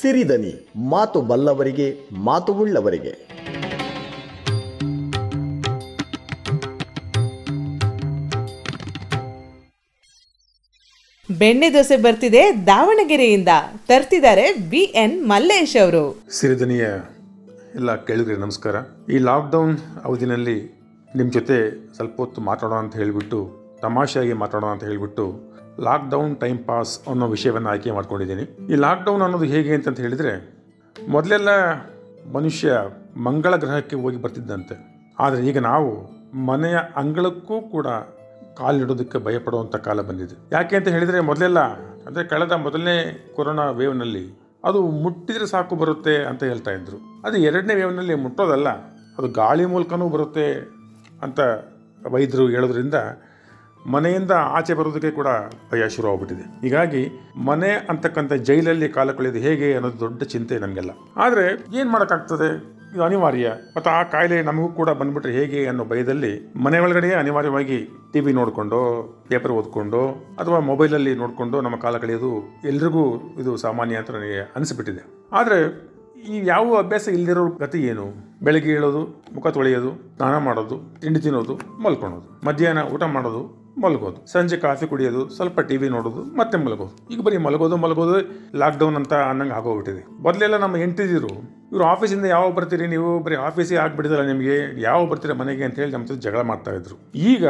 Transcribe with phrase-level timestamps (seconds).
[0.00, 3.12] ಸಿರಿದನಿ ಮಾತು ಬಲ್ಲವರಿಗೆ ಮಾತು ಉಳ್ಳವರಿಗೆ.
[11.30, 13.48] ಬೆಣ್ಣೆ ದೋಸೆ ಬರ್ತಿದೆ ದಾವಣಗೆರೆಯಿಂದ.
[13.86, 16.22] ತರ್ತಿದ್ದಾರೆ ಬಿ ಎನ್ ಮಲ್ಲೇಶ್ ಅವರು.
[16.30, 16.84] ಸಿರಿಧನಿಯ
[17.74, 18.76] ಎಲ್ಲ ಕೇಳಿದ್ರೆ ನಮಸ್ಕಾರ.
[19.12, 20.56] ಈ ಲಾಕ್ಡೌನ್ ಅವಧಿನಲ್ಲಿ
[21.16, 21.56] ನಿಮ್ಮ ಜೊತೆ
[21.96, 23.38] ಸ್ವಲ್ಪ ಹೊತ್ತು ಮಾತಾಡೋಣ ಅಂತ ಹೇಳಿಬಿಟ್ಟು
[23.82, 25.47] ತಮಾಷೆಯಾಗಿ ಮಾತಾಡೋಣ ಅಂತ ಹೇಳಿಬಿಟ್ಟು
[25.86, 28.44] ಲಾಕ್ಡೌನ್ ಟೈಮ್ ಪಾಸ್ ಅನ್ನೋ ವಿಷಯವನ್ನು ಆಯ್ಕೆ ಮಾಡ್ಕೊಂಡಿದ್ದೀನಿ.
[28.72, 30.32] ಈ ಲಾಕ್ಡೌನ್ ಅನ್ನೋದು ಹೇಗೆ ಅಂತ ಹೇಳಿದರೆ,
[30.96, 31.50] ಮೊದಲೆಲ್ಲ
[32.36, 32.70] ಮನುಷ್ಯ
[33.26, 34.76] ಮಂಗಳ ಗ್ರಹಕ್ಕೆ ಹೋಗಿ ಬರ್ತಿದ್ದಂತೆ.
[35.24, 35.90] ಆದರೆ ಈಗ ನಾವು
[36.50, 37.86] ಮನೆಯ ಅಂಗಳಕ್ಕೂ ಕೂಡ
[38.58, 40.36] ಕಾಲಿಡೋದಕ್ಕೆ ಭಯಪಡುವಂಥ ಕಾಲ ಬಂದಿದೆ.
[40.56, 41.60] ಯಾಕೆ ಅಂತ ಹೇಳಿದರೆ, ಮೊದಲೆಲ್ಲ
[42.08, 42.96] ಅಂದರೆ ಕಳೆದ ಮೊದಲನೇ
[43.36, 44.24] ಕೊರೋನಾ ವೇವ್ನಲ್ಲಿ
[44.68, 46.98] ಅದು ಮುಟ್ಟಿದರೆ ಸಾಕು ಬರುತ್ತೆ ಅಂತ ಹೇಳ್ತಾ ಇದ್ರು.
[47.26, 48.68] ಅದು ಎರಡನೇ ವೇವ್ನಲ್ಲಿ ಮುಟ್ಟೋದಲ್ಲ,
[49.18, 50.46] ಅದು ಗಾಳಿ ಮೂಲಕನೂ ಬರುತ್ತೆ
[51.26, 51.40] ಅಂತ
[52.14, 52.96] ವೈದ್ಯರು ಹೇಳೋದ್ರಿಂದ
[53.86, 55.26] ಮನೆಯಿಂದ ಆಚೆ ಬರೋದಕ್ಕೆ ಕೂಡ
[55.72, 57.02] ಭಯ ಶುರುವಾಗ್ಬಿಟ್ಟಿದೆ ಹೀಗಾಗಿ
[57.44, 60.90] ಮನೆ ಅಂತಕ್ಕಂಥ ಜೈಲಲ್ಲಿ ಕಾಲ ಕಳೆಯೋದು ಹೇಗೆ ಅನ್ನೋದು ದೊಡ್ಡ ಚಿಂತೆ ನಮಗೆಲ್ಲ.
[61.16, 62.78] ಆದರೆ ಏನು ಮಾಡೋಕ್ಕಾಗ್ತದೆ?
[62.94, 63.48] ಇದು ಅನಿವಾರ್ಯ.
[63.76, 68.80] ಮತ್ತು ಆ ಕಾಯಿಲೆ ನಮಗೂ ಕೂಡ ಬಂದ್ಬಿಟ್ರೆ ಹೇಗೆ ಅನ್ನೋ ಭಯದಲ್ಲಿ ಮನೆ ಒಳಗಡೆಯೇ ಅನಿವಾರ್ಯವಾಗಿ ಟಿ ವಿ ನೋಡಿಕೊಂಡು,
[69.28, 75.04] ಪೇಪರ್ ಓದ್ಕೊಂಡು, ಅಥವಾ ಮೊಬೈಲಲ್ಲಿ ನೋಡಿಕೊಂಡು ನಮ್ಮ ಕಾಲ ಕಳೆಯೋದು ಎಲ್ರಿಗೂ ಇದು ಸಾಮಾನ್ಯ ಅಂತ ನನಗೆ ಅನಿಸ್ಬಿಟ್ಟಿದೆ.
[75.32, 75.88] ಆದರೆ
[76.28, 78.06] ಈ ಯಾವ ಅಭ್ಯಾಸ ಇಲ್ಲದಿರೋ ಗತಿ ಏನು?
[78.42, 84.18] ಬೆಳಗ್ಗೆ ಏಳೋದು, ಮುಖ ತೊಳೆಯೋದು, ಸ್ನಾನ ಮಾಡೋದು, ತಿಂಡಿ ತಿನ್ನೋದು, ಮಲ್ಕೊಳೋದು, ಮಧ್ಯಾಹ್ನ ಊಟ ಮಾಡೋದು ಮಲಗೋದು.
[84.32, 86.94] ಸಂಜೆ ಕಾಫಿ ಕುಡಿಯೋದು, ಸ್ವಲ್ಪ ಟಿ ವಿ ನೋಡೋದು, ಮತ್ತೆ ಮಲಗೋದು.
[87.14, 88.16] ಈಗ ಬರೀ ಮಲಗೋದು ಮಲಗೋದು
[88.58, 90.02] ಲಾಕ್ಡೌನ್ ಅಂತ ಅನ್ನಂಗೆ ಆಗೋಗ್ಬಿಟ್ಟಿದೆ.
[90.22, 91.32] ಮೊದಲೆಲ್ಲ ನಮ್ಮ ಹೆಂಡತಿದಿರು,
[91.72, 93.10] ಇವರು ಆಫೀಸಿಂದ ಯಾವಾಗ ಬರ್ತೀರಿ ನೀವು?
[93.24, 95.64] ಬರೀ ಆಫೀಸಿಗೆ ಆಗ್ಬಿಡಿದಲ್ಲ ನಿಮಗೆ, ಯಾವಾಗ ಬರ್ತೀರ ಮನೆಗೆ?
[95.64, 96.96] ಅಂತ ಹೇಳಿ ನಮ್ಮ ಜೊತೆ ಜಗಳ ಮಾಡ್ತಾ ಇದ್ರು.
[97.32, 97.46] ಈಗ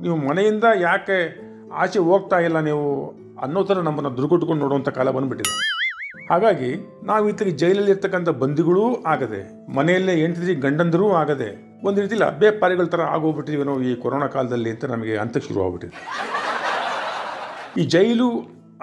[0.00, 1.18] ನೀವು ಮನೆಯಿಂದ ಯಾಕೆ
[1.72, 2.86] ಆಚೆ ಹೋಗ್ತಾ ಇಲ್ಲ ನೀವು
[3.42, 5.54] ಅನ್ನೋ ಥರ ನಮ್ಮನ್ನು ದುರ್ಗುಟ್ಕೊಂಡು ನೋಡುವಂಥ ಕಾಲ ಬಂದ್ಬಿಟ್ಟಿದೆ.
[6.14, 6.70] ಹಾಗಾಗಿ
[7.08, 9.40] ನಾವು ಈತಗೆ ಜೈಲಲ್ಲಿ ಇರ್ತಕ್ಕಂಥ ಬಂದಿಗಳೂ ಆಗದೆ,
[9.76, 11.48] ಮನೆಯಲ್ಲೇ ಹೆಂಡತಿ ಗಂಡಂದರೂ ಆಗದೆ,
[11.86, 15.96] ಒಂದು ರೀತಿಲಿ ಬೇಪಾರಿಗಳ ಪಾರಿಗಳ ಥರ ಆಗೋಗ್ಬಿಟ್ಟಿದ್ವಿ ನಾವು ಈ ಕೊರೋನಾ ಕಾಲದಲ್ಲಿ ಅಂತ ನಮಗೆ ಅಂತ ಶುರು ಆಗ್ಬಿಟ್ಟಿದೆ
[17.80, 18.28] ಈ ಜೈಲು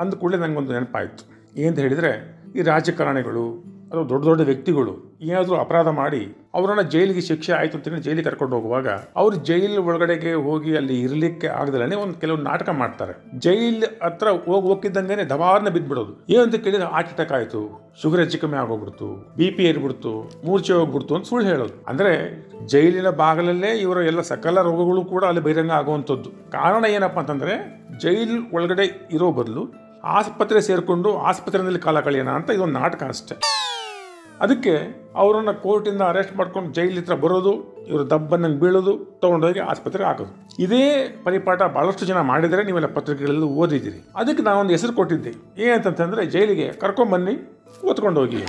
[0.01, 1.23] ಅಂದ ಕೂಡಲೇ ನನಗೊಂದು ನೆನಪಾಯಿತು.
[1.61, 2.11] ಏನಂತ ಹೇಳಿದರೆ,
[2.55, 3.45] ಈ ರಾಜಕಾರಣಿಗಳು
[3.89, 4.93] ಅಥವಾ ದೊಡ್ಡ ದೊಡ್ಡ ವ್ಯಕ್ತಿಗಳು
[5.29, 6.21] ಏನಾದರೂ ಅಪರಾಧ ಮಾಡಿ
[6.57, 8.87] ಅವರನ್ನು ಜೈಲಿಗೆ ಶಿಕ್ಷೆ ಆಯಿತು ಅಂತ ಜೈಲಿಗೆ ಕರ್ಕೊಂಡು ಹೋಗುವಾಗ
[9.19, 11.95] ಅವರು ಜೈಲ್ ಒಳಗಡೆಗೆ ಹೋಗಿ ಅಲ್ಲಿ ಇರಲಿಕ್ಕೆ ಆಗದಲ್ಲೇ.
[12.03, 13.13] ಒಂದು ಕೆಲವು ನಾಟಕ ಮಾಡ್ತಾರೆ.
[13.45, 17.61] ಜೈಲ್ ಹತ್ರ ಹೋಗಿ ಹೋಗಿದ್ದಂಗೆ ದಬಾರ್ನ ಬಿದ್ದುಬಿಡೋದು ಏನಂತ ಕೇಳಿದ್ರೆ ಹಾರ್ಟ್ ಅಟ್ಯಾಕ್ ಆಯಿತು,
[18.01, 20.13] ಶುಗರ್ ಹೆಚ್ಚು ಕಮ್ಮಿ ಆಗೋಗ್ಬಿಡ್ತು, ಬಿ ಪಿ ಏರ್ಬಿಡ್ತು,
[20.47, 21.75] ಮೂರ್ಛೆ ಹೋಗ್ಬಿಡ್ತು ಅಂತ ಸುಳ್ಳು ಹೇಳೋದು.
[21.91, 22.13] ಅಂದರೆ
[22.73, 26.31] ಜೈಲಿನ ಬಾಗಲಲ್ಲೇ ಇವರ ಎಲ್ಲ ಸಕಲ ರೋಗಗಳು ಕೂಡ ಅಲ್ಲಿ ಬಹಿರಂಗ ಆಗುವಂಥದ್ದು.
[26.57, 27.55] ಕಾರಣ ಏನಪ್ಪ ಅಂತಂದರೆ
[28.03, 28.87] ಜೈಲ್ ಒಳಗಡೆ
[29.17, 29.63] ಇರೋ ಬದಲು
[30.17, 33.35] ಆಸ್ಪತ್ರೆ ಸೇರಿಕೊಂಡು ಆಸ್ಪತ್ರೆಯಲ್ಲಿ ಕಾಲ ಕಳೆಯೋಣ ಅಂತ ಇದೊಂದು ನಾಟಕ ಅಷ್ಟೇ.
[34.43, 34.73] ಅದಕ್ಕೆ
[35.15, 37.51] ಅವರನ್ನು ಕೋರ್ಟಿಂದ ಅರೆಸ್ಟ್ ಮಾಡ್ಕೊಂಡು ಜೈಲ್ ಹತ್ರ ಬರೋದು,
[37.89, 40.31] ಇವರು ದಬ್ಬನ್ನಂಗೆ ಬೀಳೋದು, ತೊಗೊಂಡೋಗಿ ಆಸ್ಪತ್ರೆಗೆ ಹಾಕೋದು.
[40.63, 40.83] ಇದೇ
[41.23, 43.99] ಪರಿಪಾಠ ಭಾಳಷ್ಟು ಜನ ಮಾಡಿದರೆ ನೀವೆಲ್ಲ ಪತ್ರಿಕೆಗಳಲ್ಲಿ ಓದಿದ್ದೀರಿ.
[44.15, 45.33] ಅದಕ್ಕೆ ನಾವೊಂದು ಹೆಸರು ಕೊಟ್ಟಿದ್ದೆ.
[45.65, 47.35] ಏನಂತಂತಂದರೆ ಜೈಲಿಗೆ ಕರ್ಕೊಂಬನ್ನಿ
[47.89, 48.41] ಓದ್ಕೊಂಡು ಹೋಗಿ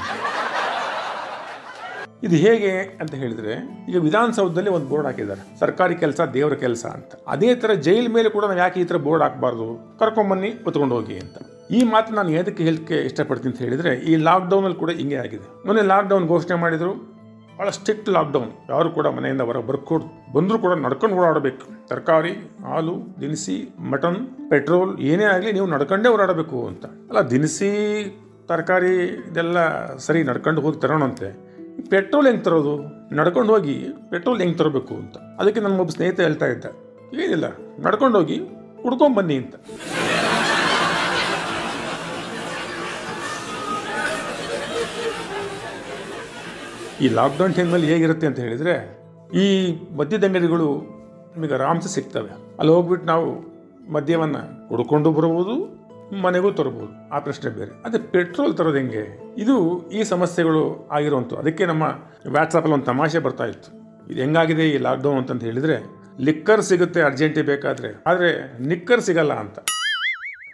[2.26, 2.70] ಇದು ಹೇಗೆ
[3.00, 3.54] ಅಂತ ಹೇಳಿದ್ರೆ,
[3.88, 5.58] ಈಗ ವಿಧಾನಸೌಧದಲ್ಲಿ ಒಂದು ಬೋರ್ಡ್ ಹಾಕಿದ್ದಾರೆ.
[5.60, 7.10] ಸರ್ಕಾರಿ ಕೆಲಸ, ದೇವರ ಕೆಲಸ ಅಂತ.
[7.28, 9.66] ಅದೇ ಥರ ಜೈಲ್ ಮೇಲೆ ಕೂಡ ನಾವು ಯಾಕೆ ಈ ಥರ ಬೋರ್ಡ್ ಹಾಕಬಾರ್ದು?
[9.98, 11.36] ಕರ್ಕೊಂಬನ್ನಿ ಹೊತ್ಕೊಂಡು ಹೋಗಿ ಅಂತ.
[11.76, 15.46] ಈ ಮಾತು ನಾನು ಎದಕ್ಕೆ ಹೇಳಕ್ಕೆ ಇಷ್ಟಪಡ್ತೀನಿ ಅಂತ ಹೇಳಿದರೆ, ಈ ಲಾಕ್ಡೌನಲ್ಲಿ ಕೂಡ ಹಿಂಗೆ ಆಗಿದೆ.
[15.66, 16.92] ಮೊನ್ನೆ ಲಾಕ್ಡೌನ್ ಘೋಷಣೆ ಮಾಡಿದರು
[17.58, 20.04] ಭಾಳ ಸ್ಟ್ರಿಕ್ಟ್ ಲಾಕ್ಡೌನ್ ಯಾರು ಕೂಡ ಮನೆಯಿಂದ ಹೊರ ಬರ್ಕೊಡ್
[20.34, 21.66] ಬಂದರೂ ಕೂಡ ನಡ್ಕೊಂಡು ಓಡಾಡಬೇಕು.
[21.90, 22.32] ತರಕಾರಿ,
[22.66, 23.56] ಹಾಲು, ದಿನಸಿ,
[23.92, 24.18] ಮಟನ್,
[24.50, 26.84] ಪೆಟ್ರೋಲ್, ಏನೇ ಆಗಲಿ ನೀವು ನಡ್ಕೊಂಡೇ ಓಡಾಡಬೇಕು ಅಂತ.
[27.10, 27.70] ಅಲ್ಲ, ದಿನಸಿ
[28.50, 28.94] ತರಕಾರಿ
[29.30, 29.58] ಇದೆಲ್ಲ
[30.06, 31.30] ಸರಿ ನಡ್ಕೊಂಡು ಹೋಗಿ ತರೋಣಂತೆ.
[31.92, 32.74] ಪೆಟ್ರೋಲ್ ಹೆಂಗೆ ತರೋದು?
[33.20, 33.76] ನಡ್ಕೊಂಡು ಹೋಗಿ
[34.12, 35.16] ಪೆಟ್ರೋಲ್ ಹೆಂಗೆ ತರಬೇಕು ಅಂತ.
[35.40, 36.66] ಅದಕ್ಕೆ ನನ್ನ ಒಬ್ಬ ಸ್ನೇಹಿತ ಹೇಳ್ತಾ ಇದ್ದ.
[37.22, 37.48] ಏನಿಲ್ಲ,
[37.86, 38.38] ನಡ್ಕೊಂಡು ಹೋಗಿ
[38.84, 39.54] ಹುಡ್ಕೊಂಡ್ ಬನ್ನಿ ಅಂತ.
[47.00, 48.74] ಈ ಲಾಕ್ಡೌನ್ ಟೈಮಲ್ಲಿ ಹೇಗಿರುತ್ತೆ ಅಂತ ಹೇಳಿದರೆ
[49.34, 49.46] ಈ
[49.96, 50.68] ಮದ್ಯದಂಗಡಿಗಳು
[51.34, 52.30] ನಿಮಗೆ ಆರಾಮ್ಸೆ ಸಿಗ್ತವೆ.
[52.58, 53.26] ಅಲ್ಲಿ ಹೋಗ್ಬಿಟ್ಟು ನಾವು
[53.92, 55.54] ಮದ್ಯವನ್ನು ಕುಡ್ಕೊಂಡು ಬರ್ಬೋದು.
[56.22, 57.10] ಮನೆಗೂ ತರ್ಬೋದು.
[57.10, 57.82] ಆ ಪ್ರಶ್ನೆ ಬೇರೆ.
[57.84, 59.34] ಅದೇ ಪೆಟ್ರೋಲ್ ತರೋದು ಹೆಂಗೆ?
[59.38, 61.82] ಇದು ಈ ಸಮಸ್ಯೆಗಳು ಆಗಿರುವಂಥ ಅದಕ್ಕೆ ನಮ್ಮ
[62.28, 63.70] ವ್ಯಾಟ್ಸಪ್ಪಲ್ಲಿ ಒಂದು ತಮಾಷೆ ಬರ್ತಾ ಇತ್ತು.
[64.12, 65.76] ಇದು ಹೆಂಗಾಗಿದೆ ಈ ಲಾಕ್ಡೌನ್ ಅಂತಂತ ಹೇಳಿದರೆ
[66.20, 68.02] ಲಿಕ್ಕರ್ ಸಿಗುತ್ತೆ ಅರ್ಜೆಂಟಿಗೆ ಬೇಕಾದರೆ.
[68.06, 69.58] ಆದರೆ ನಿಕ್ಕರ್ ಸಿಗಲ್ಲ ಅಂತ.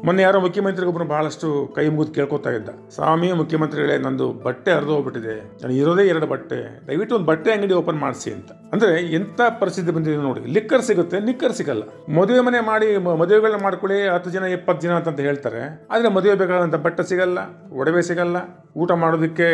[0.06, 2.70] ಮೊನ್ನೆ ಯಾರೋ ಮುಖ್ಯಮಂತ್ರಿಗೊಬ್ಬರು ಬಹಳಷ್ಟು ಕೈ ಮುಗಿದು ಕೇಳ್ಕೊತಾ ಇದ್ದ.
[2.94, 5.34] ಸ್ವಾಮಿ, ಮುಖ್ಯಮಂತ್ರಿಗಳೇ, ನಂದು ಬಟ್ಟೆ ಹರಿದು ಹೋಗ್ಬಿಟ್ಟಿದೆ.
[5.62, 6.58] ನಾನು ಇರೋದೇ ಎರಡು ಬಟ್ಟೆ.
[6.86, 8.50] ದಯವಿಟ್ಟು ಒಂದು ಬಟ್ಟೆ ಅಂಗಡಿ ಓಪನ್ ಮಾಡಿಸಿ ಅಂತ.
[8.72, 10.40] ಅಂದ್ರೆ ಎಂತ ಪರಿಸ್ಥಿತಿ ಬಂದಿದೆ ನೋಡಿ.
[10.56, 11.84] ಲಿಕ್ಕರ್ ಸಿಗುತ್ತೆ, ನಿಕ್ಕರ್ ಸಿಗಲ್ಲ.
[12.18, 12.88] ಮದುವೆ ಮನೆ ಮಾಡಿ
[13.22, 15.62] ಮದುವೆಗಳನ್ನ ಮಾಡ್ಕೊಳ್ಳಿ, ಹತ್ತು ಜನ ಇಪ್ಪತ್ತು ಜನ ಅಂತ ಹೇಳ್ತಾರೆ.
[15.90, 17.38] ಆದರೆ ಮದುವೆ ಬೇಕಾದಂಥ ಬಟ್ಟೆ ಸಿಗಲ್ಲ,
[17.82, 18.36] ಒಡವೆ ಸಿಗಲ್ಲ,
[18.76, 19.48] ಊಟ ಮಾಡೋದಕ್ಕೆ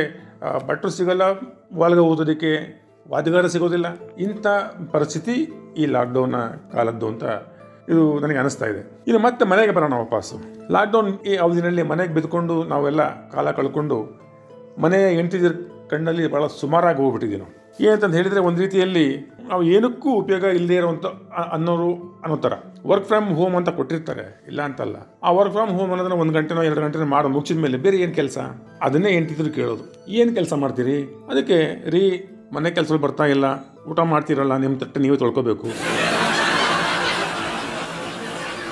[0.66, 1.22] ಬಟ್ಟರು ಸಿಗಲ್ಲ
[1.84, 2.52] ಒಳಗೆ ಓದೋದಕ್ಕೆ
[3.10, 3.86] ವಾದ್ಯಗಾರ ಸಿಗೋದಿಲ್ಲ.
[4.26, 4.46] ಇಂಥ
[4.92, 5.36] ಪರಿಸ್ಥಿತಿ
[5.82, 6.40] ಈ ಲಾಕ್ಡೌನ್ನ
[6.72, 7.24] ಕಾಲದ್ದು ಅಂತ
[7.88, 9.04] ಇದು ನನಗೆ ಅನಿಸ್ತಾ ಇದೆ.
[9.06, 10.36] ಇದು ಮತ್ತೆ ಮನೆಗೆ ಬರೋಣ ವಾಪಸ್ಸು.
[10.72, 14.20] ಲಾಕ್ಡೌನ್ ಈ ಅವಧಿನಲ್ಲಿ ಮನೆಗೆ ಬಿದ್ದುಕೊಂಡು ನಾವೆಲ್ಲ ಕಾಲ ಕಳ್ಕೊಂಡು
[14.80, 15.52] ಮನೆಯ ಹೆಂಡತಿದ್ರ
[15.90, 17.58] ಕಣ್ಣಲ್ಲಿ ಭಾಳ ಸುಮಾರಾಗಿ ಹೋಗ್ಬಿಟ್ಟಿದ್ದೀವಿ ನಾವು.
[17.80, 21.06] ಏನಂತಂದು ಹೇಳಿದರೆ ಒಂದು ರೀತಿಯಲ್ಲಿ ನಾವು ಏನಕ್ಕೂ ಉಪಯೋಗ ಇಲ್ಲದೆ ಇರುವಂಥ
[21.52, 22.52] ಅನ್ನೋರು ಅನ್ನೋ ಥರ.
[22.86, 24.44] ವರ್ಕ್ ಫ್ರಮ್ ಹೋಮ್ ಅಂತ ಕೊಟ್ಟಿರ್ತಾರೆ.
[24.46, 24.96] ಇಲ್ಲ ಅಂತಲ್ಲ.
[25.22, 28.38] ಆ ವರ್ಕ್ ಫ್ರಮ್ ಹೋಮ್ ಅನ್ನೋದನ್ನ ಒಂದು ಗಂಟೆನೋ ಎರಡು ಗಂಟೆನೋ ಮಾಡೋ, ಮುಗಿಸಿದ ಮೇಲೆ ಬೇರೆ ಏನು ಕೆಲಸ?
[28.82, 30.06] ಅದನ್ನೇ ಎಂಟಿದ್ರು ಕೇಳೋದು.
[30.08, 31.02] ಏನು ಕೆಲಸ ಮಾಡ್ತೀರಿ?
[31.30, 33.44] ಅದಕ್ಕೆ ರೀ, ಮನೆ ಕೆಲಸಗಳು ಬರ್ತಾ ಇಲ್ಲ.
[33.88, 35.66] ಊಟ ಮಾಡ್ತಿರಲ್ಲ, ನಿಮ್ಮ ತಟ್ಟೆ ನೀವೇ ತೊಳ್ಕೊಬೇಕು.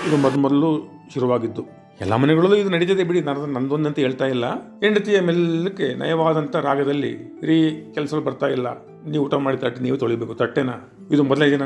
[0.06, 1.62] ಇದು ಮೊದಲು ಮೊದಲು ಶುರುವಾಗಿದ್ದು.
[2.00, 3.20] ಎಲ್ಲ ಮನೆಗಳಲ್ಲೂ ಇದು ನಡೀತದೆ ಬಿಡಿ.
[3.20, 4.46] ನಾನು ನಂದೊಂದು ಅಂತ ಹೇಳ್ತಾ ಇಲ್ಲ.
[4.54, 8.66] ಹೆಂಡತಿಯ ಮೆಲ್ಲಕ್ಕೆ ನಯವಾದಂಥ ರಾಗದಲ್ಲಿ ರೀ ಕೆಲಸ ಬರ್ತಾ ಇಲ್ಲ.
[9.10, 10.68] ನೀವು ಊಟ ಮಾಡಿ ತಟ್ಟೆ, ನೀವು ತೊಳಿಬೇಕು, ತಟ್ಟೆನ.
[11.12, 11.62] ಇದು ಮೊದಲೇ ದಿನ.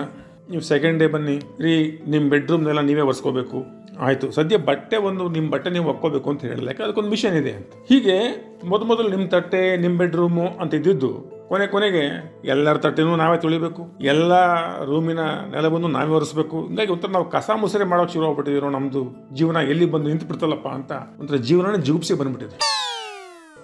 [0.51, 1.41] ನೀವು ಸೆಕೆಂಡ್ ಡೇ ಬನ್ನಿ.
[1.61, 3.65] ರೀ ನಿಮ್ಮ ಬೆಡ್ರೂಮ್ನೆಲ್ಲ ನೀವೇ ಒರೆಸ್ಕೋಬೇಕು.
[3.99, 4.31] ಆಯಿತು.
[4.31, 7.67] ಸದ್ಯ ಬಟ್ಟೆ ಒಂದು ನಿಮ್ಮ ಬಟ್ಟೆ ನೀವು ಒಕ್ಕೋಬೇಕು ಅಂತ ಹೇಳಿಲ್ಲ ಯಾಕೆ ಅದಕ್ಕೊಂದು ಮಿಷನ್ ಇದೆ ಅಂತ.
[7.89, 8.17] ಹೀಗೆ
[8.65, 12.03] ಮೊದಲು ಮೊದಲು ನಿಮ್ಮ ತಟ್ಟೆ ನಿಮ್ಮ ಬೆಡ್ರೂಮು ಅಂತ ಇದ್ದಿದ್ದು ಕೊನೆ ಕೊನೆಗೆ
[12.53, 13.83] ಎಲ್ಲರ ತಟ್ಟೆನೂ ನಾವೇ ತುಳಿಬೇಕು.
[14.13, 14.33] ಎಲ್ಲ
[14.91, 15.23] ರೂಮಿನ
[15.55, 16.59] ನೆಲವನ್ನು ನಾವೇ ಒರೆಸ್ಬೇಕು.
[16.67, 19.03] ಹಿಂಗಾಗಿ ಒಂಥರ ನಾವು ಕಸ ಮುಸರೆ ಮಾಡೋಕೆ ಶುರು ಆಗ್ಬಿಟ್ಟಿದ್ದೀರೋ ನಮ್ಮದು
[19.39, 22.59] ಜೀವನ ಎಲ್ಲಿ ಬಂದು ನಿಂತು ಬಿಡ್ತಲ್ಲಪ್ಪ ಅಂತ ಒಂಥರ ಜೀವನನೇ ಜುಗುಪ್ಸಿ ಬಂದ್ಬಿಟ್ಟಿದೆ.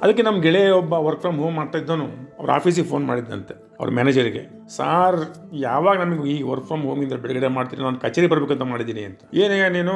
[0.05, 2.07] ಅದಕ್ಕೆ ನಮ್ಮ ಗೆಳೆಯ ಒಬ್ಬ ವರ್ಕ್ ಫ್ರಮ್ ಹೋಮ್ ಮಾಡ್ತಾ ಇದ್ದನು
[2.41, 4.43] ಅವ್ರ ಆಫೀಸಿಗೆ ಫೋನ್ ಮಾಡಿದ್ದಂತೆ, ಅವ್ರ ಮ್ಯಾನೇಜರ್ಗೆ
[4.77, 5.19] ಸಾರ್,
[5.67, 9.23] ಯಾವಾಗ ನಮಗೆ ಈ ವರ್ಕ್ ಫ್ರಮ್ ಹೋಮಿಂದ ಬಿಡುಗಡೆ ಮಾಡ್ತೀನಿ ನಾನು ಕಚೇರಿ ಬರ್ಬೇಕಂತ ಮಾಡಿದ್ದೀನಿ ಅಂತ.
[9.43, 9.95] ಏನೇ ನೀನು?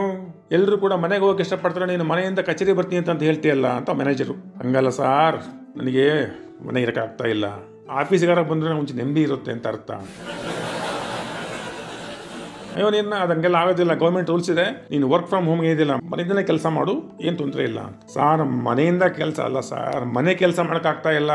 [0.58, 3.66] ಎಲ್ಲರೂ ಕೂಡ ಮನೆಗೆ ಹೋಗಕ್ಕೆ ಇಷ್ಟಪಡ್ತಾರೆ, ನೀನು ಮನೆಯಿಂದ ಕಚೇರಿ ಬರ್ತೀನಿ ಅಂತ ಅಂತ ಹೇಳ್ತೀಯಲ್ಲ?
[3.80, 5.40] ಅಂತ ಮ್ಯಾನೇಜರು ಹಂಗಲ್ಲ ಸಾರ್,
[5.80, 6.06] ನನಗೆ
[6.68, 7.46] ಮನೆ ಇರೋಕ್ಕಾಗ್ತಾ ಇಲ್ಲ.
[7.90, 9.90] ಆಫೀಸ್ಗಾರ ಬಂದರೆ ಮುಂಚೆ ನೆಮ್ಮದಿ ಇರುತ್ತೆ ಅಂತ ಅರ್ಥ.
[12.74, 13.94] ಅಯ್ಯೋ, ನೀನು ಅದಂಗೆಲ್ಲ ಆಗೋದಿಲ್ಲ.
[13.94, 14.86] ಗೌರ್ಮೆಂಟ್ ರೂಲ್ಸ್ ಇದೆ.
[14.90, 17.18] ನೀನು ವರ್ಕ್ ಫ್ರಮ್ ಹೋಮ್ ಏನಿಲ್ಲ ಮನೆಯಿಂದಲೇ ಕೆಲಸ ಮಾಡು.
[17.20, 17.78] ಏನು ತೊಂದರೆ ಇಲ್ಲ.
[18.14, 20.04] ಸಾರ್ ಮನೆಯಿಂದ ಕೆಲಸ ಅಲ್ಲ ಸಾರ್.
[20.04, 21.30] ಮನೆ ಕೆಲಸ ಮಾಡೋಕ್ಕಾಗ್ತಾ ಇಲ್ಲ.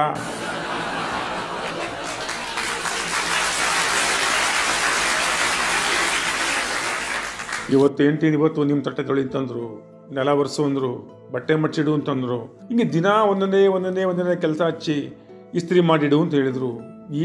[7.69, 9.95] ಇವತ್ತು ಎಂಟಿನ ಇವತ್ತು ನಿಮ್ಮ ತಟ್ಟೆ ತೊಳಿ ಅಂತಂದ್ರು.
[10.13, 10.91] ನೆಲ ಒರೆಸು ಅಂದರು.
[11.31, 12.43] ಬಟ್ಟೆ ಮಚ್ಚಿಡು ಅಂತಂದ್ರು.
[12.43, 15.17] ಹಿಂಗೆ ದಿನ ಒಂದೊಂದೇ ಒಂದೊಂದೇ ಒಂದೊಂದೇ ಕೆಲಸ ಹಚ್ಚಿ
[15.59, 16.71] ಇಸ್ತ್ರಿ ಮಾಡಿಡು ಅಂತ ಹೇಳಿದರು.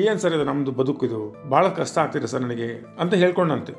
[0.03, 0.73] ಏನು ಸರ್ ಇದು ನಮ್ಮದು
[1.09, 1.21] ಇದು?
[1.53, 2.69] ಭಾಳ ಕಷ್ಟ ಆಗ್ತಿದೆ ಸರ್ ನನಗೆ
[3.03, 3.75] ಅಂತ ಹೇಳ್ಕೊಂಡಂತೆ.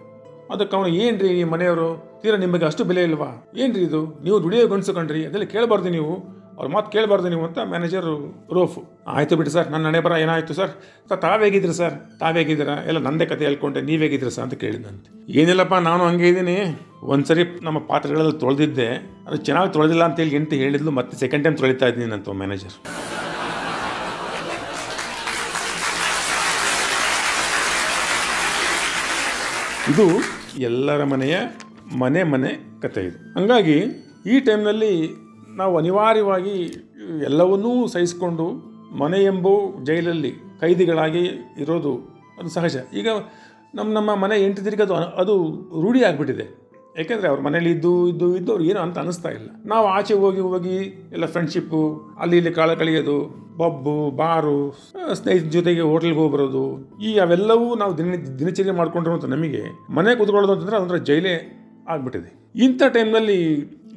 [0.54, 1.90] ಅದಕ್ಕೆ ಅವನು, ಏನ್ರಿ ಈ ಮನೆಯವರು?
[2.22, 3.30] ತೀರಾ ನಿಮಗೆ ಅಷ್ಟು ಬೆಲೆ ಇಲ್ವಾ?
[3.64, 4.02] ಏನ್ರಿ ಇದು?
[4.26, 6.14] ನೀವು ದುಡಿಯೋ ಗಣಿಸ್ಕೊಂಡ್ರಿ ಅದೆಲ್ಲ ಕೇಳಬಾರ್ದು ನೀವು.
[6.58, 8.08] ಅವ್ರ ಮಾತು ಕೇಳಬಾರ್ದು ನೀವು ಅಂತ ಮ್ಯಾನೇಜರ್
[8.56, 8.76] ರೋಫ್.
[9.16, 10.74] ಆಯಿತು ಬಿಡಿ ಸರ್, ನನ್ನ ಹಣೆ ಬರ ಏನಾಯಿತು ಸರ್?
[11.10, 11.96] ಸರ್ ತಾವೇಗಿದ್ರಿ ಸರ್?
[12.24, 15.10] ತಾವೇಗಿದ್ದೀರಾ ಎಲ್ಲ ನಂದೇ ಕತೆ ಹೇಳ್ಕೊಂಡೆ ನೀವೇಗಿದ್ರಿ ಸರ್ ಅಂತ ಕೇಳಿದಂತೆ
[15.42, 16.58] ಏನಿಲ್ಲಪ್ಪ, ನಾನು ಹಂಗೆ ಇದ್ದೀನಿ.
[17.14, 18.90] ಒಂದ್ಸರಿ ನಮ್ಮ ಪಾತ್ರೆಗಳೆಲ್ಲ ತೊಳೆದಿದ್ದೆ.
[19.28, 22.78] ಅದು ಚೆನ್ನಾಗಿ ತೊಳೆದಿಲ್ಲ ಅಂತೇಳಿ ಎಂತ ಹೇಳಿದ್ಲು, ಮತ್ತೆ ಸೆಕೆಂಡ್ ಟೈಮ್ ತೊಳಿತಾ ಇದ್ದೀನಿ ಅಂತ ಮ್ಯಾನೇಜರ್
[29.92, 30.06] ಇದು
[30.60, 31.36] ಎಲ್ಲರ ಮನೆಯ
[32.00, 32.52] ಮನೆ ಮನೆ
[32.82, 33.18] ಕತೆ ಇದು.
[33.40, 33.78] ಹಂಗಾಗಿ
[34.26, 34.92] ಈ ಟೈಮ್ನಲ್ಲಿ
[35.56, 36.56] ನಾವು ಅನಿವಾರ್ಯವಾಗಿ
[37.24, 38.46] ಎಲ್ಲವನ್ನೂ ಸಹಿಸಿಕೊಂಡು
[38.98, 39.54] ಮನೆ ಎಂಬೋ
[39.84, 41.24] ಜೈಲಲ್ಲಿ ಕೈದಿಗಳಾಗಿ
[41.64, 41.94] ಇರೋದು
[42.40, 42.76] ಅದು ಸಹಜ.
[42.94, 43.08] ಈಗ
[43.76, 45.36] ನಮ್ಮ ನಮ್ಮ ಮನೆ ಎಂಟು ತಿರುಗಿ ಅದು ಅದು
[45.82, 46.04] ರೂಢಿ
[46.98, 49.50] ಯಾಕೆಂದರೆ ಅವ್ರ ಮನೇಲಿ ಇದ್ದು ಇದ್ದು ಇದ್ದು ಅವ್ರು ಏನೋ ಅಂತ ಅನಿಸ್ತಾ ಇಲ್ಲ.
[49.66, 50.78] ನಾವು ಆಚೆ ಹೋಗಿ ಹೋಗಿ
[51.12, 51.82] ಎಲ್ಲ ಫ್ರೆಂಡ್ಶಿಪ್ಪು
[52.20, 53.18] ಅಲ್ಲಿ ಇಲ್ಲಿ ಕಾಲ ಕಳೆಯೋದು
[53.58, 54.84] ಬಬ್ಬು ಬಾರು,
[55.14, 56.64] ಸ್ನೇಹಿತ ಜೊತೆಗೆ ಹೋಟೆಲ್ಗೆ ಹೋಗಿ ಬರೋದು
[57.04, 58.72] ಈ ಅವೆಲ್ಲವೂ ನಾವು ದಿನ, ದಿನಚರ್ಯ
[59.12, 61.36] ಅಂತ ನಮಗೆ ಮನೆ ಕೂತ್ಕೊಳ್ಳೋದು ಅಂತಂದರೆ ಅದೊಂಥರ ಜೈಲೇ
[61.88, 62.54] ಆಗಿಬಿಟ್ಟಿದೆ.
[62.56, 63.40] ಇಂಥ ಟೈಮ್ನಲ್ಲಿ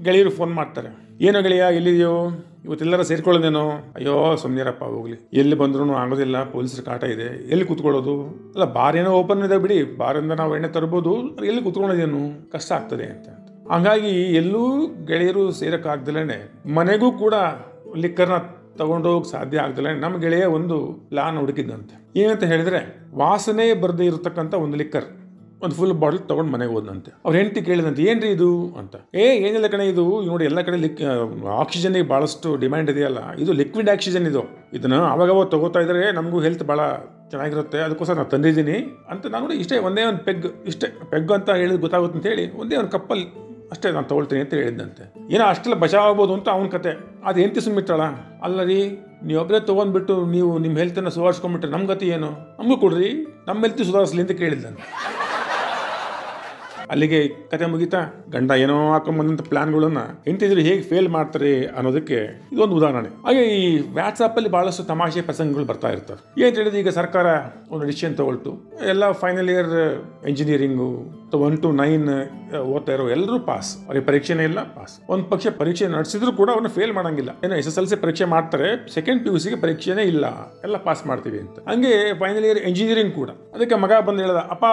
[0.03, 0.91] ಗೆಳೆಯರು ಫೋನ್ ಮಾಡ್ತಾರೆ.
[1.21, 2.17] ಏನೋ ಗೆಳೆಯ, ಎಲ್ಲಿದೆಯೋ?
[2.65, 3.71] ಇವತ್ತೆಲ್ಲರ ಸೇರ್ಕೊಳ್ಳೋದೇನೋ?
[3.71, 5.29] ಅಯ್ಯೋ ಸುಮ್ಮನಿರಪ್ಪ ಹೋಗ್ಲಿ.
[5.33, 7.51] ಎಲ್ಲಿ ಬಂದ್ರೂ ಆಗೋದಿಲ್ಲ, ಪೊಲೀಸರ ಕಾಟ ಇದೆ.
[7.51, 8.23] ಎಲ್ಲಿ ಕೂತ್ಕೊಳ್ಳೋದು?
[8.27, 9.97] ಅಲ್ಲ ಬಾರ್ ಏನೋ ಓಪನ್ ಇದೆ ಬಿಡಿ.
[9.97, 11.17] ಬಾರಿಂದ ನಾವು ಎಣ್ಣೆ ತರ್ಬೋದು.
[11.45, 12.51] ಎಲ್ಲಿ ಕೂತ್ಕೊಳ್ಳೋದೇನು?
[12.53, 13.29] ಕಷ್ಟ ಆಗ್ತದೆ ಅಂತ
[13.71, 17.35] ಹಂಗಾಗಿ ಎಲ್ಲೂ ಗೆಳೆಯರು ಸೇರೋಕ್ಕಾಗ್ದಲೇ ಮನೆಗೂ ಕೂಡ
[17.97, 18.33] ಲಿಕ್ಕರ್ನ
[18.79, 22.21] ತಗೊಂಡೋಗಕ್ಕೆ ಸಾಧ್ಯ ಆಗ್ದಲೇ ನಮ್ಮ ಗೆಳೆಯ ಒಂದು ಪ್ಲಾನ್ ಹುಡುಕಿದ್ದಂತೆ.
[22.21, 25.05] ಏನಂತ ಹೇಳಿದ್ರೆ, ವಾಸನೆ ಬರದೇ ಇರತಕ್ಕಂಥ ಒಂದು ಲಿಕ್ಕರ್.
[25.65, 28.49] ಒಂದು ಫುಲ್ ಬಾಟಲ್ ತೊಗೊಂಡು ಮನೆಗೆ ಹೋದಂತೆ ಅವ್ರ ಹೆಂಡತಿ ಕೇಳಿದಂತೆ, ಏನ್ರಿ ಇದು?
[28.79, 28.95] ಅಂತ.
[29.15, 30.05] ಏ, ಏನಿಲ್ಲ ಕಣೆ ಇದು.
[30.23, 31.03] ನೋಡಿ ಎಲ್ಲ ಕಡೆ ಲಿಕ್
[31.59, 33.19] ಆಕ್ಸಿಜನ್ಗೆ ಭಾಳಷ್ಟು ಡಿಮ್ಯಾಂಡ್ ಇದೆಯಲ್ಲ.
[33.39, 34.43] ಇದು ಲಿಕ್ವಿಡ್ ಆಕ್ಸಿಜನ್ ಇದು.
[34.73, 36.81] ಇದನ್ನು ಅವಾಗವಾಗ ತಗೋತಾ ಇದ್ರೆ ನಮಗೂ ಹೆಲ್ತ್ ಭಾಳ
[37.31, 37.79] ಚೆನ್ನಾಗಿರುತ್ತೆ.
[37.79, 38.77] ಅದಕ್ಕೋಸ್ಕರ ನಾನು ತಂದಿದ್ದೀನಿ.
[39.11, 40.87] ಅಂತ ನಾನು ನೋಡಿ ಇಷ್ಟೇ, ಒಂದೇ ಒಂದು ಪೆಗ್ ಇಷ್ಟೇ.
[41.11, 43.27] ಪೆಗ್ ಅಂತ ಹೇಳಿದ್ ಗೊತ್ತಾಗುತ್ತೆ ಅಂತ ಹೇಳಿ, ಒಂದೇ ಒಂದು ಕಪ್ಪಲ್ಲಿ
[43.71, 46.93] ಅಷ್ಟೇ ನಾನು ತಗೊಳ್ತೀನಿ ಅಂತ ಹೇಳಿದ್ದಂತೆ ಏನೋ ಅಷ್ಟೆಲ್ಲ ಬಚಾವ್ ಆಗ್ಬೋದು ಅಂತ ಅವನ ಕತೆ.
[47.25, 48.03] ಅದು ಎಂತ ಸುಮ್ಮಿಟ್ಟಾಳ
[48.43, 48.79] ಅಲ್ಲ ರೀ
[49.23, 52.31] ನೀವೊಬ್ಬರೇ ತೊಗೊಂಡ್ಬಿಟ್ಟು ನೀವು ನಿಮ್ಮ ಹೆಲ್ತನ್ನು ಸುಧಾರಿಸ್ಕೊಂಡ್ಬಿಟ್ರೆ ನಮ್ಮ ಗತಿ ಏನು?
[52.59, 53.11] ನಮಗೂ ಕೊಡ್ರಿ.
[53.47, 54.85] ನಮ್ಮ ಹೆಲ್ತ್ ಸುಧಾರಿಸ್ಲಿ ಅಂತ ಕೇಳಿದ್ದಂತೆ
[56.91, 57.99] ಅಲ್ಲಿಗೆ ಕತೆ ಮುಗಿತಾ
[58.33, 62.15] ಗಂಡ ಏನೋ ಹಾಕೊಂಬಂದಂಥ ಪ್ಲಾನ್ಗಳನ್ನ ಹೆಂಡತಿದ್ರು ಹೇಗೆ ಫೇಲ್ ಮಾಡ್ತಾರೆ ಅನ್ನೋದಕ್ಕೆ
[62.53, 63.09] ಇದೊಂದು ಉದಾಹರಣೆ.
[63.09, 66.47] ಹಾಗೆ ಈ ವ್ಯಾಟ್ಸಪ್ಪಲ್ಲಿ ಬಹಳಷ್ಟು ತಮಾಷೆ ಪ್ರಸಂಗಗಳು ಬರ್ತಾ ಇರ್ತವೆ.
[66.47, 67.27] ಏನ್ ಹೇಳಿದ್ರೆ ಈಗ ಸರ್ಕಾರ
[67.71, 68.73] ಒಂದು ಡಿಸಿಷನ್ ತಗೊಳ್ತು.
[68.89, 70.89] ಎಲ್ಲ final year engineering
[71.47, 72.07] one to nine
[72.75, 76.93] ಓದ್ತಾ ಇರೋ ಎಲ್ಲರೂ ಪಾಸ್ ಅವ್ರಿಗೆ ಪರೀಕ್ಷೆನೇ ಇಲ್ಲ ಪಾಸ್ ಒಂದು ಪಕ್ಷ ಪರೀಕ್ಷೆ ನಡೆಸಿದ್ರು ಕೂಡ ಅವ್ರನ್ನ ಫೇಲ್
[76.93, 77.31] ಮಾಡಂಗಿಲ್ಲ.
[77.45, 80.27] ಏನೋ ಎಸ್ ಎಸ್ ಎಲ್ ಸಿ ಪರೀಕ್ಷೆ ಮಾಡ್ತಾರೆ ಸೆಕೆಂಡ್ ಪಿ ಯು ಸಿಗೆ ಪರೀಕ್ಷೆನೇ ಇಲ್ಲ.
[80.65, 81.69] ಎಲ್ಲ ಪಾಸ್ ಮಾಡ್ತೀವಿ ಅಂತ.
[81.69, 83.31] ಹಂಗೆ ಫೈನಲ್ ಇಯರ್ ಇಂಜಿನಿಯರಿಂಗ್ ಕೂಡ.
[83.55, 84.65] ಅದಕ್ಕೆ ಮಗ ಬಂದು ಹೇಳ್ದ, ಅಪ್ಪ,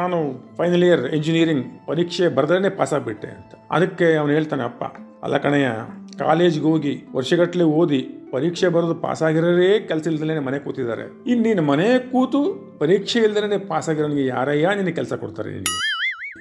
[0.00, 0.18] ನಾನು
[0.56, 3.54] ಫೈನಲ್ ಇಯರ್ ಇಂಜಿನಿಯರಿಂಗ್ ಪರೀಕ್ಷೆ ಬರೆದ್ರೇ ಪಾಸ್ ಆಗಿಬಿಟ್ಟೆ ಅಂತ.
[3.70, 4.84] ಅದಕ್ಕೆ ಅವನು ಹೇಳ್ತಾನೆ, ಅಪ್ಪ,
[5.22, 5.70] ಅಲ್ಲ ಕಣಯ್ಯ
[6.18, 8.00] ಕಾಲೇಜ್ಗೆ ಹೋಗಿ ವರ್ಷಗಟ್ಟಲೆ ಓದಿ
[8.32, 11.02] ಪರೀಕ್ಷೆ ಬರೋದು ಪಾಸ್ ಆಗಿರೋರೇ ಕೆಲಸ ಇಲ್ದಲೇ ಮನೆ ಕೂತಿದ್ದಾರೆ.
[11.26, 12.40] ಇನ್ನು ನೀನು ಮನೆ ಕೂತು
[12.78, 15.89] ಪರೀಕ್ಷೆ ಇಲ್ದಲೇ ಪಾಸ್ ಆಗಿರೋನಿಗೆ ಯಾರಯ್ಯ ನಿನಗೆ ಕೆಲಸ ಕೊಡ್ತಾರೆ ನಿನಗೆ?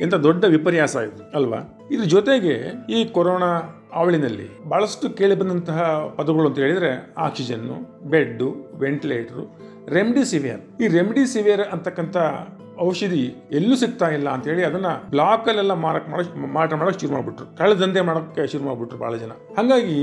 [0.02, 1.88] ಎಂಥ ದೊಡ್ಡ ವಿಪರ್ಯಾಸ ಇದು, ಅಲ್ವಾ?
[1.92, 2.54] ಇದ್ರ ಜೊತೆಗೆ
[2.90, 3.50] ಈ ಕೊರೋನಾ
[3.94, 5.80] ಅವಳಿನಲ್ಲಿ ಬಹಳಷ್ಟು ಕೇಳಿ ಬಂದಂತಹ
[6.18, 7.76] ಪದಗಳು ಅಂತ ಹೇಳಿದ್ರೆ ಆಕ್ಸಿಜನ್ನು,
[8.10, 9.44] ಬೆಡ್ಡು, ವೆಂಟಿಲೇಟರು
[9.88, 12.18] ರೆಮ್ಡಿಸಿವಿಯರ್ ಈ ರೆಮ್ಡಿಸಿವಿಯರ್ ಅಂತಕ್ಕಂಥ
[12.82, 17.46] ಔಷಧಿ ಎಲ್ಲೂ ಸಿಗ್ತಾ ಇಲ್ಲ ಅಂತ ಹೇಳಿ ಅದನ್ನ ಬ್ಲಾಕಲ್ಲೆಲ್ಲ ಮಾರಾಟ ಮಾಡಕ್ ಮಾರಾಟ ಮಾಡಕ್ ಶುರು ಮಾಡ್ಬಿಟ್ರು.
[17.80, 19.32] ದಂಧೆ ಮಾಡೋಕ್ಕೆ ಶುರು ಮಾಡ್ಬಿಟ್ರು ಬಹಳ ಜನ.
[19.58, 19.98] ಹಾಗಾಗಿ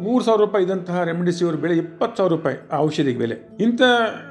[0.00, 3.36] ಮೂರು ಸಾವಿರ ರೂಪಾಯಿ ಇದ್ದಂತಹ ರೆಮಿಡಿಸಿವಿರ್ ಬೆಲೆ ಇಪ್ಪತ್ತು ಸಾವಿರ ರೂಪಾಯಿ ಆ ಔಷಧಿಗೆ ಬೆಲೆ.
[3.60, 3.82] ಇಂಥ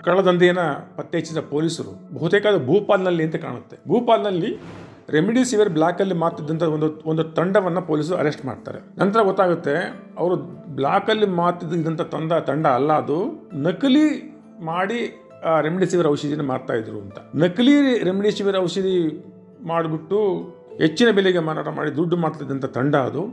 [0.05, 0.65] ಕಳ್ಳದಂಧೆಯನ್ನ
[0.97, 2.45] ಪತ್ತೆ ಹಚ್ಚಿದ ಪೊಲೀಸರು ಬಹುತೇಕ
[3.23, 3.77] ಅಂತ ಕಾಣುತ್ತೆ.
[3.87, 4.51] ಭೂಪಾಲ್ನಲ್ಲಿ
[5.09, 8.79] ರೆಮಿಡಿಸಿವಿರ್ ಬ್ಲಾಕಲ್ಲಿ ಮಾತಿದ್ದಂಥ ಒಂದು ಒಂದು ತಂಡವನ್ನು ಪೊಲೀಸರು ಅರೆಸ್ಟ್ ಮಾಡ್ತಾರೆ.
[8.99, 9.75] ನಂತರ ಗೊತ್ತಾಗುತ್ತೆ,
[10.17, 10.35] ಅವರು
[10.75, 17.17] ಬ್ಲಾಕಲ್ಲಿ ಮಾತಿದ್ದಂಥ ತಂಡ ತಂಡ ಅಲ್ಲ ಅದು, ನಕಲಿ ಮಾಡಿ, ಆ ರೆಮಿಡಿಸಿವಿರ್ ಔಷಧಿನ ಮಾರ್ತಾ ಇದ್ರು ಅಂತ.
[17.35, 19.25] ನಕಲಿ ರೆಮಿಡಿಸಿವಿರ್ ಔಷಧಿ
[19.65, 20.33] ಮಾಡಿಬಿಟ್ಟು
[20.77, 23.25] ಹೆಚ್ಚಿನ ಬೆಲೆಗೆ ಮಾರಾಟ ಮಾಡಿ ದುಡ್ಡು ಮಾಡ್ತಿದ್ದಂಥ ತಂಡ ಅದು.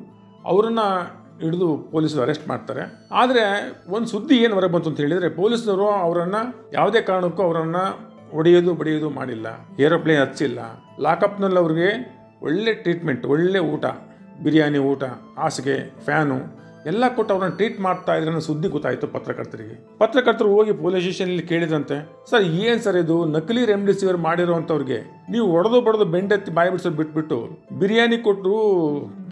[0.45, 3.09] ಅವರನ್ನು ಹಿಡಿದು ಪೊಲೀಸರು ಅರೆಸ್ಟ್ ಮಾಡ್ತಾರೆ.
[3.13, 9.11] ಆದರೆ, ಒಂದು ಸುದ್ದಿ ಏನು ಹೊರಗೆ ಬಂತು ಅಂತ ಹೇಳಿದರೆ, ಪೊಲೀಸರು ಅವರನ್ನು, ಯಾವುದೇ ಕಾರಣಕ್ಕೂ ಅವರನ್ನು ಹೊಡೆಯೋದು ಬಡಿಯೋದು
[9.11, 9.47] ಮಾಡಿಲ್ಲ.
[9.81, 10.59] ಏರೋಪ್ಲೇನ್ ಹಚ್ಚಿಲ್ಲ.
[11.01, 11.89] ಲಾಕಪ್ನಲ್ಲಿ ಅವ್ರಿಗೆ
[12.43, 13.85] ಒಳ್ಳೆ ಟ್ರೀಟ್ಮೆಂಟ್, ಒಳ್ಳೆ ಊಟ,
[14.43, 15.05] ಬಿರಿಯಾನಿ ಊಟ,
[15.39, 19.99] ಹಾಸಿಗೆ, ಫ್ಯಾನು ಎಲ್ಲ ಕೊಟ್ಟು ಅವ್ರನ್ನ ಟ್ರೀಟ್ ಮಾಡ್ತಾ ಇದ್ರೆ ಸುದ್ದಿ ಗೊತ್ತಾಯಿತು ಪತ್ರಕರ್ತರಿಗೆ.
[19.99, 21.97] ಪತ್ರಕರ್ತರು ಹೋಗಿ ಪೊಲೀಸ್ ಸ್ಟೇಷನಲ್ಲಿ ಕೇಳಿದಂತೆ
[22.31, 23.25] ಸರ್, ಏನು ಸರ್ ಇದು?
[23.25, 24.99] ನಕಲಿ ರೆಮ್ಡಿಸಿವಿರ್ ಮಾಡಿರೋವಂಥವ್ರಿಗೆ
[25.31, 27.39] ನೀವು ಒಡೆದು ಬಡದು ಬೆಂಡೆತ್ತಿ ಬಾಯಿ ಬಿಡಿಸೋದು ಬಿಟ್ಬಿಟ್ಟು
[27.79, 28.59] ಬಿರಿಯಾನಿ ಕೊಟ್ಟರು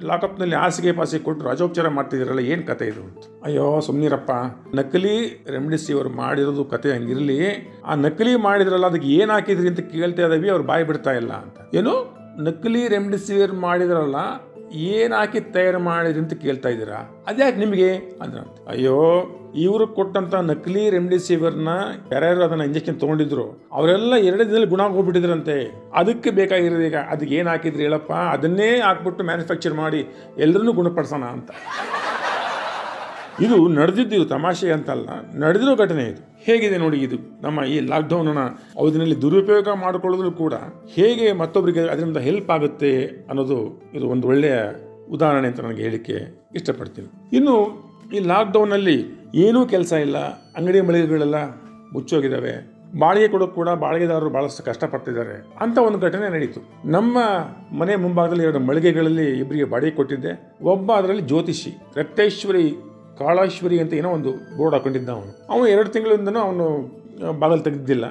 [0.03, 3.03] ಲಾಕಪ್ನಲ್ಲಿ ಹಾಸಿಗೆ ಪಾಸಿಗೆ ಕೊಟ್ಟರು ರಾಜೋಪಚಾರ ಮಾಡ್ತಿದ್ದೀರಲ್ಲ, ಏನು ಕತೆ ಇದು?
[3.03, 3.45] ಅಂತ.
[3.45, 4.31] ಅಯ್ಯೋ, ಸುಮ್ನಿರಪ್ಪ.
[4.75, 7.39] ನಕಲಿ ರೆಮ್ಡಿಸಿವಿರ್ ಮಾಡಿರೋದು ಕತೆ ಹಂಗಿರಲಿ.
[7.85, 11.75] ಆ ನಕಲಿ ಮಾಡಿದ್ರಲ್ಲ, ಅದಕ್ಕೆ ಏನು ಹಾಕಿದ್ರಿ ಅಂತ ಕೇಳ್ತಾ ಇದ್ದೀವಿ, ಅವ್ರು ಬಾಯಿ ಬಿಡ್ತಾ ಇಲ್ಲ ಅಂತ.
[11.75, 11.95] ಏನು?
[12.45, 14.17] ನಕಲಿ ರೆಮ್ಡಿಸಿವಿರ್ ಮಾಡಿದ್ರಲ್ಲ
[14.73, 17.25] ಏನು ಹಾಕಿ ತಯಾರು ಮಾಡಿದ್ರಿ ಅಂತ ಕೇಳ್ತಾ ಇದ್ದೀರಾ?
[17.26, 17.95] ಅದ್ಯಾಕೆ ನಿಮಗೆ?
[17.95, 21.69] ಅಂದ್ರೆ ಅಯ್ಯೋ, ಇವರು ಕೊಟ್ಟಂತ ನಕಲಿ ರೆಮ್ಡಿಸಿವಿರ್ನ
[22.12, 26.97] ಯಾರ್ಯಾರು ಅದನ್ನ ಇಂಜೆಕ್ಷನ್ ತಗೊಂಡಿದ್ರು, ಅವರೆಲ್ಲ ಎರಡು ದಿನದಲ್ಲಿ ಗುಣ ಹೋಗ್ಬಿಟ್ಟಿದ್ರಂತೆ ಅದಕ್ಕೆ ಬೇಕಾಗಿರೋದು ಈಗ.
[26.97, 28.12] ಅದಕ್ಕೆ ಏನು ಹಾಕಿದ್ರಿ ಹೇಳಪ್ಪ?
[28.12, 30.07] ಅದನ್ನೇ ಹಾಕ್ಬಿಟ್ಟು ಮ್ಯಾನುಫ್ಯಾಕ್ಚರ್ ಮಾಡಿ
[30.38, 31.50] ಎಲ್ಲರನ್ನೂ ಗುಣಪಡಿಸೋಣ ಅಂತ.
[33.45, 35.09] ಇದು ನಡೆದಿದ್ದು ಇದು ತಮಾಷೆ ಅಂತಲ್ಲ,
[35.43, 36.21] ನಡೆದಿರೋ ಘಟನೆ ಇದು.
[36.47, 37.19] ಹೇಗಿದೆ ನೋಡಿ ಇದು?
[37.45, 38.45] ನಮ್ಮ ಈ ಲಾಕ್ಡೌನನ್ನು
[38.81, 40.55] ಅವಧಿನಲ್ಲಿ ದುರುಪಯೋಗ ಮಾಡಿಕೊಳ್ಳೋದ್ರೂ ಕೂಡ
[40.97, 42.93] ಹೇಗೆ ಮತ್ತೊಬ್ಬರಿಗೆ ಅದರಿಂದ ಹೆಲ್ಪ್ ಆಗುತ್ತೆ
[43.31, 43.59] ಅನ್ನೋದು
[43.97, 44.57] ಇದು ಒಂದು ಒಳ್ಳೆಯ
[45.17, 46.19] ಉದಾಹರಣೆ ಅಂತ ನನಗೆ ಹೇಳಿಕೆ
[46.59, 47.09] ಇಷ್ಟಪಡ್ತೀನಿ.
[47.39, 47.57] ಇನ್ನು
[48.17, 48.99] ಈ ಲಾಕ್ಡೌನಲ್ಲಿ
[49.47, 50.19] ಏನೂ ಕೆಲಸ ಇಲ್ಲ,
[50.59, 51.41] ಅಂಗಡಿ ಮಳಿಗೆಗಳೆಲ್ಲ
[51.95, 52.55] ಮುಚ್ಚೋಗಿದ್ದಾವೆ
[53.03, 55.37] ಬಾಡಿಗೆ ಕೊಡೋಕೆ ಕೂಡ ಬಾಡಿಗೆದಾರರು ಭಾಳಷ್ಟು ಕಷ್ಟಪಡ್ತಿದ್ದಾರೆ.
[55.65, 56.61] ಅಂತ ಒಂದು ಘಟನೆ ನಡೀತು.
[56.97, 57.19] ನಮ್ಮ
[57.81, 60.33] ಮನೆ ಮುಂಭಾಗದಲ್ಲಿ ಎರಡು ಮಳಿಗೆಗಳಲ್ಲಿ ಇಬ್ಬರಿಗೆ ಬಾಡಿಗೆ ಕೊಟ್ಟಿದ್ದೆ.
[60.73, 62.67] ಒಬ್ಬ ಅದರಲ್ಲಿ ಜ್ಯೋತಿಷಿ, ರಕ್ತೇಶ್ವರಿ
[63.19, 65.47] ಕಾಳೇಶ್ವರಿ ಅಂತ ಏನೋ ಒಂದು ಬೋರ್ಡ್ ಹಾಕೊಂಡಿದ್ದ ಅವನು.
[65.50, 66.66] ಅವನು ಎರಡು ತಿಂಗಳಿಂದನೂ ಅವನು
[67.38, 68.04] ಬಾಗಲು ತೆಗೆದಿದ್ದಿಲ್ಲ.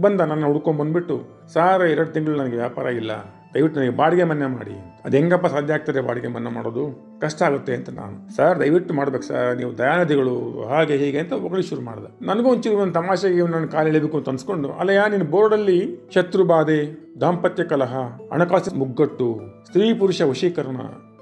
[0.00, 3.10] ಬಂದ ನನ್ನ ಹುಡ್ಕೊಂಬಂದ್ಬಿಟ್ಟು ಬಂದ್ಬಿಟ್ಟು, ಸಾರ್, ಎರಡು ತಿಂಗಳು ನನಗೆ ವ್ಯಾಪಾರ ಇಲ್ಲ.
[3.54, 4.94] ದಯವಿಟ್ಟು ನನಗೆ ಬಾಡಿಗೆ ಮನ್ನಾ ಮಾಡಿ.
[5.04, 6.84] ಅದು ಹೆಂಗಪ್ಪ ಸಾಧ್ಯ ಆಗ್ತದೆ ಬಾಡಿಗೆ ಮನ್ನಾ ಮಾಡೋದು?
[7.20, 8.36] ಕಷ್ಟ ಆಗುತ್ತೆ, ಅಂತ ನಾನು.
[8.36, 9.56] ಸರ್, ದಯವಿಟ್ಟು ಮಾಡ್ಬೇಕು ಸರ್.
[9.56, 12.26] ನೀವು ದಯಾನದಿಗಳು ಹಾಗೆ ಹೀಗೆ ಅಂತ ಒಗಳಿ ಶುರು ಮಾಡಿದೆ.
[12.26, 16.80] ನನಗೂ ಒಂಚೂರು ಒಂದು ತಮಾಷೆಗೆ ನನ್ನ ಕಾಲು ಎಳಿಬೇಕು ಅಂತ ಅನ್ಸ್ಕೊಂಡು ಅಲ್ಲ ಯಾ ನಿನ್ನ ಬೋರ್ಡಲ್ಲಿ ಶತ್ರು ಬಾಧೆ,
[17.20, 17.96] ದಾಂಪತ್ಯ ಕಲಹ,
[18.32, 20.76] ಹಣಕಾಸಿನ ಮುಗ್ಗಟ್ಟು, ಸ್ತ್ರೀ ಪುರುಷ ವಶೀಕರಣ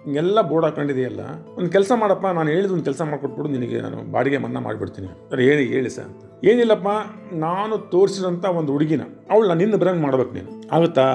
[0.04, 1.20] ಹಿಂಗೆಲ್ಲ ಬೋರ್ಡ್ ಹಾಕೊಂಡಿದೆಯಲ್ಲ
[1.58, 5.06] ಒಂದು ಕೆಲಸ ಮಾಡಪ್ಪ, ನಾನು ಹೇಳಿದ ಒಂದು ಕೆಲಸ ಮಾಡಿಕೊಟ್ಬಿಡು, ನಿನಗೆ ನಾನು ಬಾಡಿಗೆ ಮನ್ನಾ ಮಾಡಿಬಿಡ್ತೀನಿ.
[5.06, 6.44] ಸರ್, ಹೇಳಿ ಹೇಳಿ ಸರ್ ಅಂತ.
[6.44, 6.88] ಏನಿಲ್ಲಪ್ಪ,
[7.32, 9.00] ನಾನು ತೋರಿಸಿದಂಥ ಒಂದು ಹುಡುಗಿನ,
[9.30, 10.68] ಅವಳು ನಾನು ನಿನ್ನ ಬರಂಗೆ ಮಾಡ್ಬೇಕು ನೀನು.
[10.72, 11.06] ಆಗುತ್ತಾ?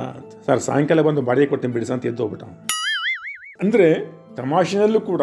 [0.46, 2.44] ಸರ್, ಸಾಯಂಕಾಲ ಬಂದು ಬಾಡಿಗೆ ಕೊಡ್ತೀನಿ ಬಿಡಿಸ ಅಂತ ಎದ್ದು ಹೋಗ್ಬಿಟ್ಟ.
[3.60, 3.90] ಅಂದರೆ,
[4.36, 5.22] ತಮಾಷೆನಲ್ಲೂ ಕೂಡ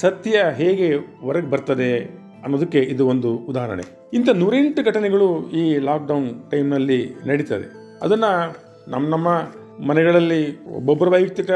[0.00, 3.82] ಸತ್ಯ ಹೇಗೆ ಹೊರಗೆ ಬರ್ತದೆ ಅನ್ನೋದಕ್ಕೆ ಇದು ಒಂದು ಉದಾಹರಣೆ.
[4.12, 7.98] ಇಂಥ ನೂರೆಂಟು ಘಟನೆಗಳು ಈ ಲಾಕ್ಡೌನ್ ಟೈಮ್ನಲ್ಲಿ ನಡೀತದೆ.
[8.02, 8.30] ಅದನ್ನು
[8.90, 9.28] ನಮ್ಮ ನಮ್ಮ
[9.86, 11.50] ಮನೆಗಳಲ್ಲಿ ಒಬ್ಬೊಬ್ಬರ ವೈಯಕ್ತಿಕ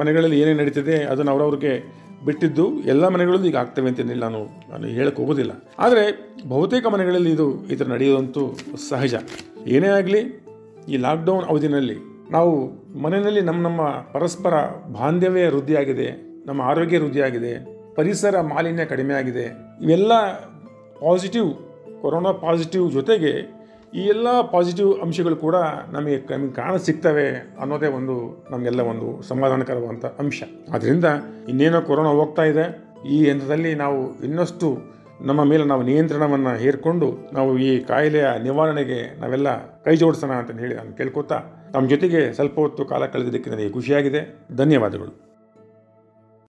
[0.00, 4.40] ಮನೆಗಳಲ್ಲಿ ಏನೇನು ನಡೀತಿದೆ ಅದನ್ನು ಅವರವ್ರಿಗೆ ಬಿಟ್ಟಿದ್ದು ಎಲ್ಲ ಮನೆಗಳಲ್ಲೂ ಈಗ ಆಗ್ತವೆ ಅಂತೇನಿಲ್ಲ ನಾನು
[4.70, 5.52] ನಾನು ಹೇಳಕ್ಕೆ ಹೋಗೋದಿಲ್ಲ.
[5.78, 6.04] ಆದರೆ
[6.48, 8.42] ಬಹುತೇಕ ಮನೆಗಳಲ್ಲಿ ಇದು, ಈ ಥರ ನಡೆಯೋದಂತೂ
[8.88, 9.14] ಸಹಜ.
[9.66, 10.20] ಏನೇ ಆಗಲಿ,
[10.88, 11.96] ಈ ಲಾಕ್ಡೌನ್ ಅವಧಿನಲ್ಲಿ
[12.36, 12.52] ನಾವು
[13.04, 13.82] ಮನೆಯಲ್ಲಿ ನಮ್ಮ ನಮ್ಮ
[14.14, 14.54] ಪರಸ್ಪರ
[14.98, 16.08] ಬಾಂಧವ್ಯ ವೃದ್ಧಿಯಾಗಿದೆ,
[16.46, 17.52] ನಮ್ಮ ಆರೋಗ್ಯ ವೃದ್ಧಿಯಾಗಿದೆ,
[17.96, 19.46] ಪರಿಸರ ಮಾಲಿನ್ಯ ಕಡಿಮೆ ಆಗಿದೆ.
[19.84, 20.12] ಇವೆಲ್ಲ
[21.00, 21.50] ಪಾಸಿಟಿವ್
[22.02, 23.32] ಕೊರೋನಾ ಪಾಸಿಟಿವ್ ಜೊತೆಗೆ
[24.00, 25.56] ಈ ಎಲ್ಲ ಪಾಸಿಟಿವ್ ಅಂಶಗಳು ಕೂಡ
[25.94, 27.26] ನಮಗೆ ನಮಗೆ ಕಾಣ ಸಿಗ್ತವೆ
[27.62, 28.14] ಅನ್ನೋದೇ ಒಂದು
[28.50, 30.42] ನಮಗೆಲ್ಲ ಒಂದು ಸಮಾಧಾನಕರವಾದಂಥ ಅಂಶ.
[30.74, 31.08] ಆದ್ದರಿಂದ
[31.48, 32.64] ಇನ್ನೇನೋ ಕೊರೋನಾ ಹೋಗ್ತಾ ಇದೆ,
[33.14, 34.68] ಈ ಹಂತದಲ್ಲಿ ನಾವು ಇನ್ನಷ್ಟು
[35.28, 39.48] ನಮ್ಮ ಮೇಲೆ ನಾವು ನಿಯಂತ್ರಣವನ್ನು ಹೇರಿಕೊಂಡು ನಾವು ಈ ಕಾಯಿಲೆಯ ನಿವಾರಣೆಗೆ ನಾವೆಲ್ಲ
[39.84, 41.38] ಕೈ ಜೋಡಿಸೋಣ ಅಂತ ಹೇಳಿ ನಾನು ಕೇಳ್ಕೊತಾ
[41.74, 44.22] ನಮ್ಮ ಜೊತೆಗೆ ಸ್ವಲ್ಪ ಹೊತ್ತು ಕಾಲ ಕಳೆದಿದ್ದಕ್ಕೆ ನನಗೆ ಖುಷಿಯಾಗಿದೆ.
[44.56, 45.12] ಧನ್ಯವಾದಗಳು.